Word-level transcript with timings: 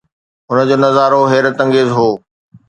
هن 0.49 0.59
جو 0.69 0.75
نظارو 0.85 1.21
حيرت 1.31 1.57
انگيز 1.63 1.89
هو. 1.97 2.07